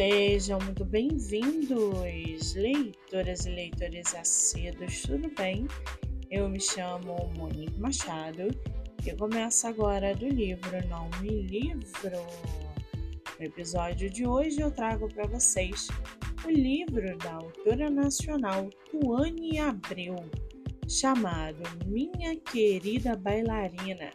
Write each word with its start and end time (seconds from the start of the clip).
Sejam 0.00 0.58
muito 0.60 0.82
bem-vindos, 0.82 2.54
leitoras 2.54 3.44
e 3.44 3.50
leitores 3.50 4.14
acedos, 4.14 5.02
tudo 5.02 5.30
bem? 5.36 5.68
Eu 6.30 6.48
me 6.48 6.58
chamo 6.58 7.30
Monique 7.36 7.78
Machado 7.78 8.48
e 9.04 9.14
começo 9.16 9.66
agora 9.66 10.14
do 10.14 10.26
livro 10.26 10.88
Não 10.88 11.10
Me 11.20 11.42
Livro. 11.42 12.16
No 13.38 13.44
episódio 13.44 14.08
de 14.08 14.26
hoje 14.26 14.62
eu 14.62 14.70
trago 14.70 15.06
para 15.12 15.26
vocês 15.26 15.88
o 16.46 16.50
livro 16.50 17.18
da 17.18 17.34
autora 17.34 17.90
nacional 17.90 18.70
Tuane 18.90 19.58
Abreu, 19.58 20.16
chamado 20.88 21.60
Minha 21.84 22.36
Querida 22.36 23.16
Bailarina, 23.16 24.10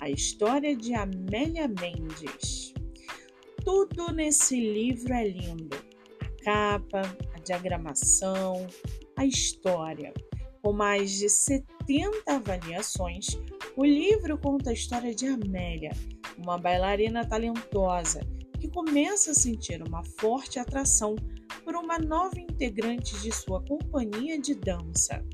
a 0.00 0.08
história 0.08 0.74
de 0.74 0.94
Amélia 0.94 1.68
Mendes. 1.68 2.74
Tudo 3.66 4.12
nesse 4.12 4.60
livro 4.60 5.12
é 5.12 5.26
lindo: 5.26 5.76
a 6.20 6.44
capa, 6.44 7.02
a 7.34 7.38
diagramação, 7.40 8.64
a 9.16 9.26
história. 9.26 10.14
Com 10.62 10.72
mais 10.72 11.10
de 11.10 11.28
70 11.28 12.32
avaliações, 12.32 13.26
o 13.76 13.84
livro 13.84 14.38
conta 14.38 14.70
a 14.70 14.72
história 14.72 15.12
de 15.12 15.26
Amélia, 15.26 15.90
uma 16.38 16.56
bailarina 16.56 17.26
talentosa 17.26 18.20
que 18.60 18.68
começa 18.68 19.32
a 19.32 19.34
sentir 19.34 19.82
uma 19.82 20.04
forte 20.20 20.60
atração 20.60 21.16
por 21.64 21.74
uma 21.74 21.98
nova 21.98 22.38
integrante 22.38 23.20
de 23.20 23.32
sua 23.32 23.60
companhia 23.64 24.40
de 24.40 24.54
dança. 24.54 25.24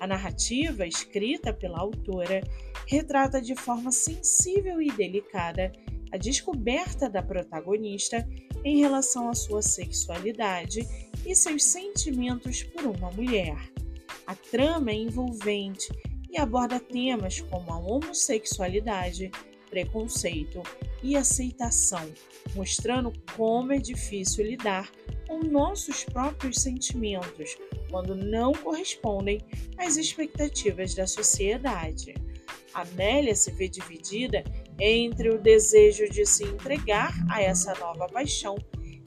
A 0.00 0.06
narrativa, 0.06 0.86
escrita 0.86 1.52
pela 1.52 1.80
autora, 1.80 2.40
retrata 2.86 3.42
de 3.42 3.54
forma 3.54 3.92
sensível 3.92 4.80
e 4.80 4.90
delicada 4.90 5.70
a 6.14 6.16
descoberta 6.16 7.10
da 7.10 7.20
protagonista 7.20 8.24
em 8.64 8.78
relação 8.78 9.28
à 9.28 9.34
sua 9.34 9.60
sexualidade 9.60 10.86
e 11.26 11.34
seus 11.34 11.64
sentimentos 11.64 12.62
por 12.62 12.84
uma 12.84 13.10
mulher. 13.10 13.56
A 14.24 14.36
trama 14.36 14.92
é 14.92 14.94
envolvente 14.94 15.88
e 16.30 16.38
aborda 16.38 16.78
temas 16.78 17.40
como 17.40 17.72
a 17.72 17.78
homossexualidade, 17.80 19.28
preconceito 19.68 20.62
e 21.02 21.16
aceitação, 21.16 22.08
mostrando 22.54 23.12
como 23.36 23.72
é 23.72 23.78
difícil 23.78 24.46
lidar 24.46 24.88
com 25.26 25.40
nossos 25.40 26.04
próprios 26.04 26.62
sentimentos 26.62 27.58
quando 27.90 28.14
não 28.14 28.52
correspondem 28.52 29.40
às 29.76 29.96
expectativas 29.96 30.94
da 30.94 31.08
sociedade. 31.08 32.14
Amélia 32.72 33.34
se 33.34 33.50
vê 33.50 33.68
dividida 33.68 34.44
entre 34.80 35.30
o 35.30 35.38
desejo 35.38 36.08
de 36.08 36.26
se 36.26 36.44
entregar 36.44 37.12
a 37.30 37.42
essa 37.42 37.74
nova 37.74 38.06
paixão 38.06 38.56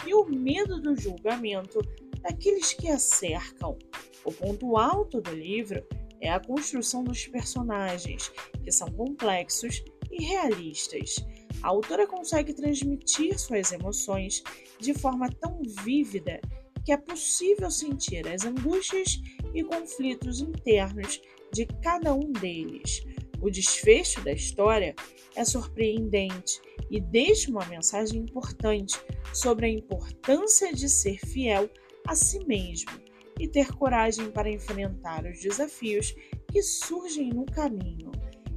e 0.06 0.14
o 0.14 0.26
medo 0.26 0.80
do 0.80 0.96
julgamento 0.96 1.80
daqueles 2.22 2.74
que 2.74 2.90
a 2.90 2.98
cercam. 2.98 3.78
O 4.24 4.32
ponto 4.32 4.78
alto 4.78 5.22
do 5.22 5.32
livro 5.32 5.84
é 6.22 6.30
a 6.30 6.40
construção 6.40 7.04
dos 7.04 7.28
personagens, 7.28 8.32
que 8.64 8.72
são 8.72 8.92
complexos 8.92 9.84
e 10.12 10.24
realistas. 10.24 11.16
A 11.62 11.70
autora 11.70 12.08
consegue 12.08 12.54
transmitir 12.54 13.40
suas 13.40 13.72
emoções 13.72 14.44
de 14.80 14.94
forma 14.94 15.30
tão 15.40 15.62
vívida 15.84 16.40
que 16.88 16.94
é 16.94 16.98
possível 16.98 17.70
sentir 17.70 18.26
as 18.30 18.46
angústias 18.46 19.22
e 19.54 19.62
conflitos 19.62 20.40
internos 20.40 21.22
de 21.52 21.66
cada 21.84 22.14
um 22.14 22.32
deles. 22.32 23.06
O 23.42 23.50
desfecho 23.50 24.24
da 24.24 24.32
história 24.32 24.96
é 25.36 25.44
surpreendente 25.44 26.62
e 26.90 27.02
deixa 27.02 27.52
uma 27.52 27.66
mensagem 27.66 28.22
importante 28.22 28.98
sobre 29.34 29.66
a 29.66 29.70
importância 29.70 30.74
de 30.74 30.88
ser 30.88 31.20
fiel 31.20 31.70
a 32.08 32.16
si 32.16 32.40
mesmo 32.46 32.92
e 33.38 33.50
ter 33.50 33.74
coragem 33.74 34.32
para 34.32 34.50
enfrentar 34.50 35.26
os 35.26 35.42
desafios 35.42 36.16
que 36.50 36.62
surgem 36.62 37.34
no 37.34 37.46
caminho. 37.48 38.14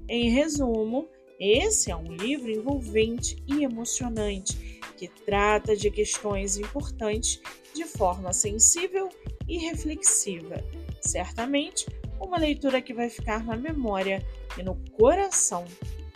Em 0.08 0.30
resumo, 0.30 1.08
esse 1.40 1.90
é 1.90 1.96
um 1.96 2.14
livro 2.14 2.48
envolvente 2.48 3.42
e 3.48 3.64
emocionante 3.64 4.79
que 5.00 5.08
trata 5.24 5.74
de 5.74 5.90
questões 5.90 6.58
importantes 6.58 7.40
de 7.74 7.86
forma 7.86 8.34
sensível 8.34 9.08
e 9.48 9.56
reflexiva. 9.56 10.62
Certamente, 11.00 11.86
uma 12.20 12.36
leitura 12.36 12.82
que 12.82 12.92
vai 12.92 13.08
ficar 13.08 13.42
na 13.42 13.56
memória 13.56 14.22
e 14.58 14.62
no 14.62 14.74
coração 14.98 15.64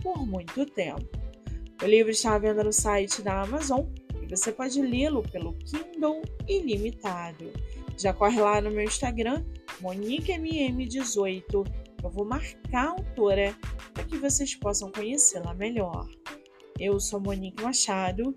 por 0.03 0.27
muito 0.27 0.67
tempo. 0.67 1.09
O 1.83 1.87
livro 1.87 2.13
está 2.13 2.35
à 2.35 2.39
venda 2.39 2.63
no 2.63 2.75
site 2.75 3.23
da 3.23 3.41
Amazon 3.41 3.87
e 4.23 4.27
você 4.27 4.53
pode 4.53 4.83
lê-lo 4.83 5.23
pelo 5.23 5.55
Kindle 5.55 6.21
Ilimitado. 6.47 7.51
Já 7.97 8.13
corre 8.13 8.39
lá 8.39 8.61
no 8.61 8.71
meu 8.71 8.85
Instagram, 8.85 9.43
MoniqueMM18. 9.81 11.67
Eu 12.03 12.11
vou 12.11 12.27
marcar 12.27 12.89
a 12.89 12.91
autora 12.91 13.57
para 13.95 14.05
que 14.05 14.19
vocês 14.19 14.55
possam 14.55 14.93
conhecê-la 14.93 15.55
melhor. 15.55 16.07
Eu 16.79 17.01
sou 17.01 17.19
Monique 17.19 17.63
Machado 17.63 18.37